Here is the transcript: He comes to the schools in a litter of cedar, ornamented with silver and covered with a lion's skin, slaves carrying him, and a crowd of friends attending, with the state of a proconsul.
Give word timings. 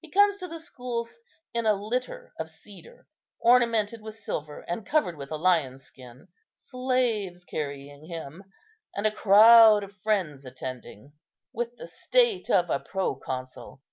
He 0.00 0.10
comes 0.10 0.38
to 0.38 0.48
the 0.48 0.58
schools 0.58 1.20
in 1.54 1.64
a 1.64 1.72
litter 1.72 2.32
of 2.40 2.50
cedar, 2.50 3.06
ornamented 3.38 4.02
with 4.02 4.16
silver 4.16 4.62
and 4.62 4.84
covered 4.84 5.16
with 5.16 5.30
a 5.30 5.36
lion's 5.36 5.84
skin, 5.84 6.26
slaves 6.56 7.44
carrying 7.44 8.06
him, 8.06 8.42
and 8.96 9.06
a 9.06 9.12
crowd 9.12 9.84
of 9.84 9.94
friends 10.02 10.44
attending, 10.44 11.12
with 11.52 11.76
the 11.76 11.86
state 11.86 12.50
of 12.50 12.68
a 12.70 12.80
proconsul. 12.80 13.80